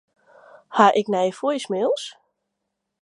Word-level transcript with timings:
Ha 0.77 0.87
ik 1.01 1.07
nije 1.13 1.33
voicemails? 1.39 2.03